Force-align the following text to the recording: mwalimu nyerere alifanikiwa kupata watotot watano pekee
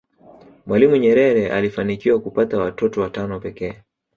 mwalimu 0.65 0.95
nyerere 0.97 1.51
alifanikiwa 1.51 2.19
kupata 2.21 2.57
watotot 2.59 2.97
watano 2.97 3.39
pekee 3.39 3.83